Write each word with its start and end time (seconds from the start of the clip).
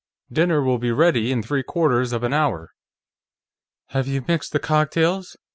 Dinner 0.31 0.63
will 0.63 0.79
be 0.79 0.91
ready 0.91 1.31
in 1.31 1.43
three 1.43 1.61
quarters 1.61 2.11
of 2.11 2.23
an 2.23 2.33
hour." 2.33 2.71
"Have 3.89 4.07
you 4.07 4.25
mixed 4.27 4.51
the 4.51 4.57
cocktails? 4.57 5.37